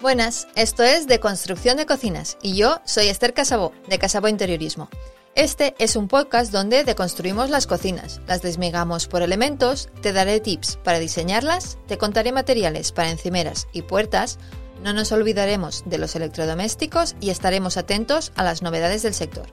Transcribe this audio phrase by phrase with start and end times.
[0.00, 4.88] Buenas, esto es De Construcción de Cocinas y yo soy Esther Casabó, de Casabó Interiorismo.
[5.34, 10.78] Este es un podcast donde deconstruimos las cocinas, las desmigamos por elementos, te daré tips
[10.82, 14.38] para diseñarlas, te contaré materiales para encimeras y puertas,
[14.82, 19.48] no nos olvidaremos de los electrodomésticos y estaremos atentos a las novedades del sector.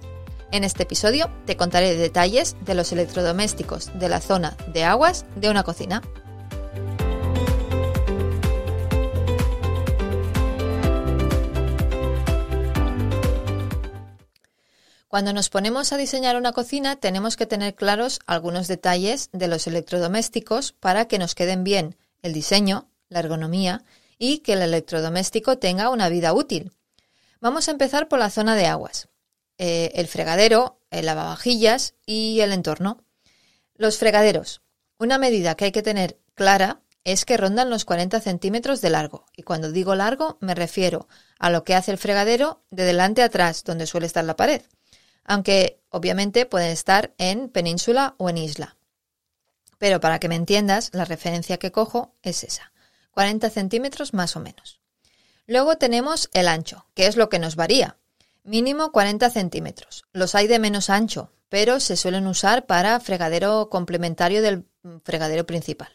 [0.54, 5.50] En este episodio te contaré detalles de los electrodomésticos de la zona de aguas de
[5.50, 6.01] una cocina.
[15.18, 19.66] Cuando nos ponemos a diseñar una cocina tenemos que tener claros algunos detalles de los
[19.66, 23.84] electrodomésticos para que nos queden bien el diseño, la ergonomía
[24.20, 26.71] y que el electrodoméstico tenga una vida útil.
[27.42, 29.10] Vamos a empezar por la zona de aguas,
[29.57, 33.04] eh, el fregadero, el lavavajillas y el entorno.
[33.73, 34.62] Los fregaderos.
[35.00, 39.26] Una medida que hay que tener clara es que rondan los 40 centímetros de largo.
[39.36, 41.08] Y cuando digo largo me refiero
[41.40, 44.62] a lo que hace el fregadero de delante a atrás, donde suele estar la pared
[45.28, 48.78] aunque obviamente pueden estar en península o en isla.
[49.78, 52.72] Pero para que me entiendas, la referencia que cojo es esa,
[53.11, 54.80] 40 centímetros más o menos.
[55.45, 57.97] Luego tenemos el ancho, que es lo que nos varía.
[58.44, 60.06] Mínimo 40 centímetros.
[60.14, 64.66] Los hay de menos ancho, pero se suelen usar para fregadero complementario del
[65.03, 65.89] fregadero principal.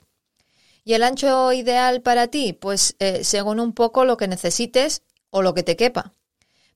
[0.84, 2.52] ¿Y el ancho ideal para ti?
[2.52, 6.14] Pues eh, según un poco lo que necesites o lo que te quepa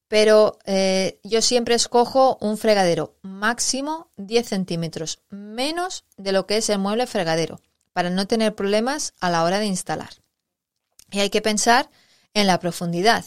[0.08, 6.70] pero eh, yo siempre escojo un fregadero máximo 10 centímetros menos de lo que es
[6.70, 7.60] el mueble fregadero
[7.92, 10.10] para no tener problemas a la hora de instalar.
[11.10, 11.90] Y hay que pensar
[12.34, 13.24] en la profundidad.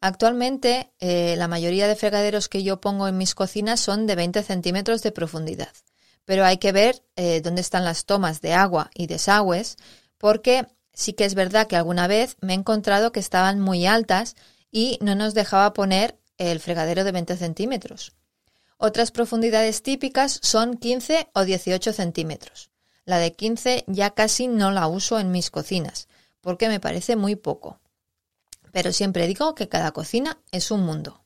[0.00, 4.42] Actualmente eh, la mayoría de fregaderos que yo pongo en mis cocinas son de 20
[4.42, 5.72] centímetros de profundidad,
[6.24, 9.76] pero hay que ver eh, dónde están las tomas de agua y desagües
[10.16, 14.36] porque sí que es verdad que alguna vez me he encontrado que estaban muy altas
[14.70, 18.12] y no nos dejaba poner el fregadero de 20 centímetros.
[18.76, 22.70] Otras profundidades típicas son 15 o 18 centímetros.
[23.04, 26.08] La de 15 ya casi no la uso en mis cocinas,
[26.40, 27.80] porque me parece muy poco.
[28.70, 31.22] Pero siempre digo que cada cocina es un mundo.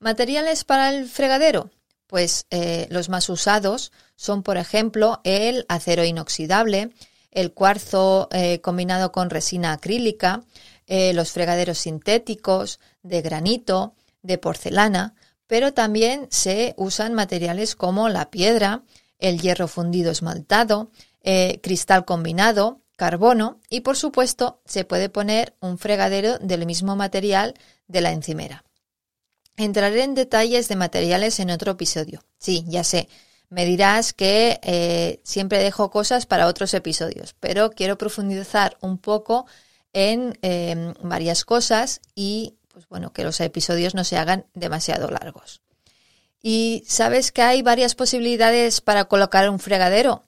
[0.00, 1.70] ¿Materiales para el fregadero?
[2.06, 6.90] Pues eh, los más usados son, por ejemplo, el acero inoxidable,
[7.30, 10.42] el cuarzo eh, combinado con resina acrílica,
[10.88, 15.14] eh, los fregaderos sintéticos, de granito, de porcelana,
[15.46, 18.82] pero también se usan materiales como la piedra,
[19.18, 20.90] el hierro fundido esmaltado,
[21.22, 27.54] eh, cristal combinado, carbono y por supuesto se puede poner un fregadero del mismo material
[27.86, 28.64] de la encimera.
[29.56, 32.24] Entraré en detalles de materiales en otro episodio.
[32.38, 33.08] Sí, ya sé,
[33.50, 39.46] me dirás que eh, siempre dejo cosas para otros episodios, pero quiero profundizar un poco
[39.92, 45.62] en em, varias cosas y pues bueno, que los episodios no se hagan demasiado largos.
[46.40, 50.24] ¿Y sabes que hay varias posibilidades para colocar un fregadero?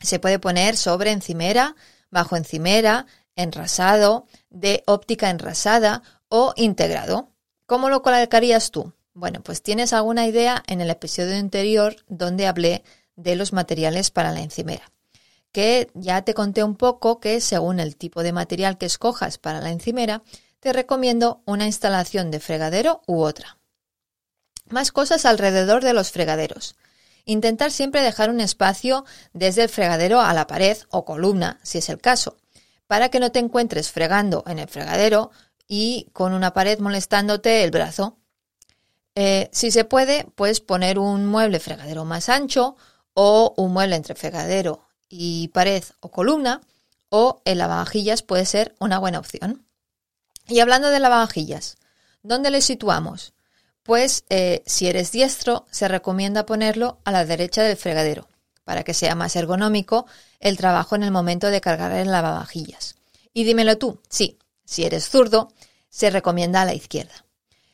[0.00, 1.74] Se puede poner sobre encimera,
[2.10, 3.06] bajo encimera,
[3.36, 7.32] enrasado, de óptica enrasada o integrado.
[7.64, 8.92] ¿Cómo lo colocarías tú?
[9.14, 12.84] Bueno, pues tienes alguna idea en el episodio anterior donde hablé
[13.14, 14.92] de los materiales para la encimera
[15.56, 19.62] que ya te conté un poco que según el tipo de material que escojas para
[19.62, 20.22] la encimera,
[20.60, 23.56] te recomiendo una instalación de fregadero u otra.
[24.68, 26.76] Más cosas alrededor de los fregaderos.
[27.24, 31.88] Intentar siempre dejar un espacio desde el fregadero a la pared o columna, si es
[31.88, 32.36] el caso,
[32.86, 35.30] para que no te encuentres fregando en el fregadero
[35.66, 38.18] y con una pared molestándote el brazo.
[39.14, 42.76] Eh, si se puede, puedes poner un mueble fregadero más ancho
[43.14, 46.60] o un mueble entre fregadero y pared o columna,
[47.08, 49.66] o el lavavajillas puede ser una buena opción.
[50.48, 51.76] Y hablando de lavavajillas,
[52.22, 53.34] ¿dónde le situamos?
[53.82, 58.28] Pues eh, si eres diestro, se recomienda ponerlo a la derecha del fregadero,
[58.64, 60.06] para que sea más ergonómico
[60.40, 62.96] el trabajo en el momento de cargar el lavavajillas.
[63.32, 65.52] Y dímelo tú, sí, si eres zurdo,
[65.88, 67.24] se recomienda a la izquierda.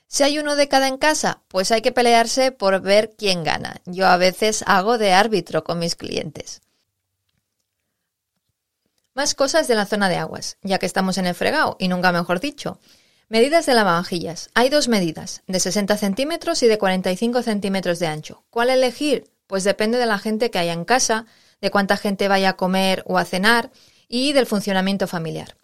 [0.07, 3.81] Si hay uno de cada en casa, pues hay que pelearse por ver quién gana.
[3.87, 6.61] Yo a veces hago de árbitro con mis clientes.
[9.15, 12.13] Más cosas de la zona de aguas, ya que estamos en el fregado, y nunca
[12.13, 12.79] mejor dicho.
[13.29, 14.49] Medidas de lavavajillas.
[14.55, 18.45] Hay dos medidas, de 60 centímetros y de 45 centímetros de ancho.
[18.49, 19.31] ¿Cuál elegir?
[19.47, 21.27] Pues depende de la gente que haya en casa,
[21.61, 23.71] de cuánta gente vaya a comer o a cenar
[24.09, 25.57] y del funcionamiento familiar.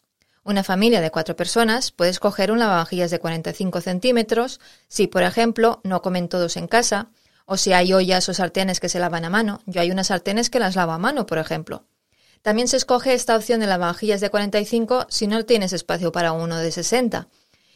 [0.44, 5.80] Una familia de cuatro personas puede escoger un lavavajillas de 45 centímetros si, por ejemplo,
[5.84, 7.08] no comen todos en casa,
[7.46, 9.62] o si hay ollas o sartenes que se lavan a mano.
[9.64, 11.86] Yo hay unas sartenes que las lavo a mano, por ejemplo.
[12.42, 16.58] También se escoge esta opción de lavavajillas de 45 si no tienes espacio para uno
[16.58, 17.28] de 60.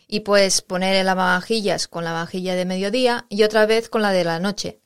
[0.07, 4.13] Y puedes poner el lavavajillas con la vajilla de mediodía y otra vez con la
[4.13, 4.81] de la noche.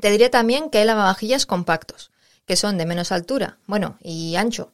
[0.00, 2.10] Te diré también que hay lavavajillas compactos,
[2.46, 4.72] que son de menos altura, bueno, y ancho,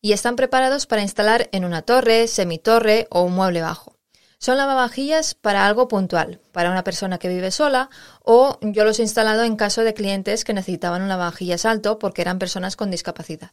[0.00, 3.95] y están preparados para instalar en una torre, semitorre o un mueble bajo.
[4.38, 7.88] Son lavavajillas para algo puntual, para una persona que vive sola
[8.22, 12.22] o yo los he instalado en caso de clientes que necesitaban un lavavajillas alto porque
[12.22, 13.52] eran personas con discapacidad.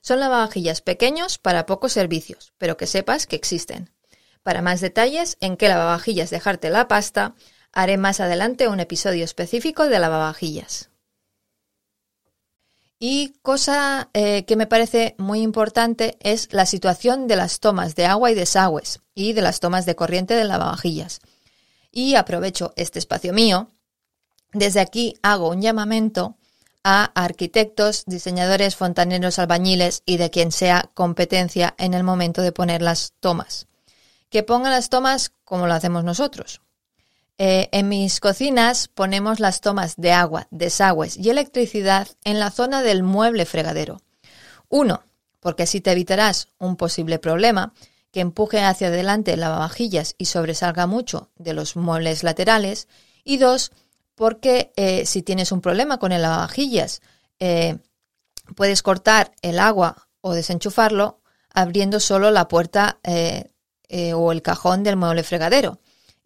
[0.00, 3.90] Son lavavajillas pequeños para pocos servicios, pero que sepas que existen.
[4.42, 7.34] Para más detalles en qué lavavajillas dejarte la pasta,
[7.72, 10.90] haré más adelante un episodio específico de lavavajillas.
[12.98, 18.06] Y cosa eh, que me parece muy importante es la situación de las tomas de
[18.06, 21.20] agua y desagües y de las tomas de corriente de lavavajillas.
[21.92, 23.68] Y aprovecho este espacio mío.
[24.52, 26.36] Desde aquí hago un llamamiento
[26.82, 32.82] a arquitectos, diseñadores, fontaneros, albañiles y de quien sea competencia en el momento de poner
[32.82, 33.66] las tomas.
[34.30, 36.60] Que pongan las tomas como lo hacemos nosotros,
[37.40, 42.82] eh, en mis cocinas ponemos las tomas de agua, desagües y electricidad en la zona
[42.82, 44.02] del mueble fregadero.
[44.68, 45.04] Uno,
[45.38, 47.72] porque así te evitarás un posible problema
[48.10, 52.88] que empuje hacia adelante el lavavajillas y sobresalga mucho de los muebles laterales.
[53.22, 53.70] Y dos,
[54.16, 57.02] porque eh, si tienes un problema con el lavavajillas,
[57.38, 57.78] eh,
[58.56, 61.20] puedes cortar el agua o desenchufarlo
[61.54, 62.98] abriendo solo la puerta
[64.14, 65.78] o el cajón del mueble fregadero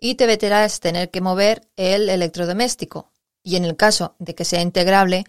[0.04, 3.12] y te veterás tener que mover el electrodoméstico.
[3.44, 5.24] Y en el caso de que sea integrable,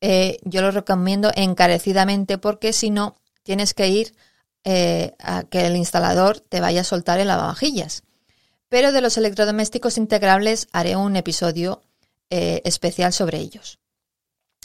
[0.00, 3.14] eh, yo lo recomiendo encarecidamente porque si no,
[3.44, 4.16] tienes que ir
[4.64, 8.02] eh, a que el instalador te vaya a soltar el lavavajillas.
[8.68, 11.84] Pero de los electrodomésticos integrables haré un episodio
[12.28, 13.78] eh, especial sobre ellos.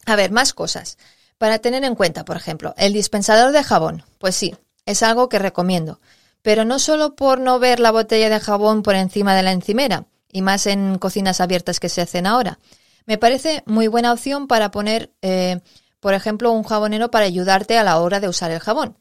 [0.08, 0.98] A ver, más cosas.
[1.38, 4.06] Para tener en cuenta, por ejemplo, el dispensador de jabón.
[4.18, 4.56] Pues sí,
[4.88, 6.00] es algo que recomiendo
[6.42, 10.06] pero no solo por no ver la botella de jabón por encima de la encimera,
[10.32, 12.60] y más en cocinas abiertas que se hacen ahora.
[13.06, 15.60] Me parece muy buena opción para poner, eh,
[16.00, 18.98] por ejemplo, un jabonero para ayudarte a la hora de usar el jabón.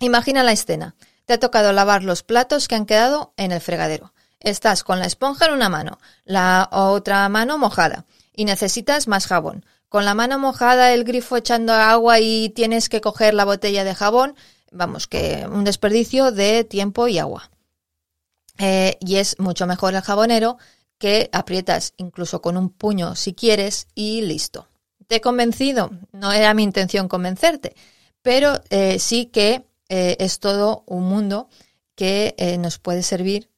[0.00, 0.94] Imagina la escena.
[1.26, 4.14] Te ha tocado lavar los platos que han quedado en el fregadero.
[4.40, 9.66] Estás con la esponja en una mano, la otra mano mojada, y necesitas más jabón.
[9.88, 13.94] Con la mano mojada, el grifo echando agua y tienes que coger la botella de
[13.94, 14.36] jabón,
[14.70, 17.50] vamos, que un desperdicio de tiempo y agua.
[18.58, 20.58] Eh, y es mucho mejor el jabonero
[20.98, 24.68] que aprietas incluso con un puño si quieres y listo.
[25.06, 25.90] ¿Te he convencido?
[26.12, 27.74] No era mi intención convencerte,
[28.20, 31.48] pero eh, sí que eh, es todo un mundo
[31.94, 33.50] que nos puede servir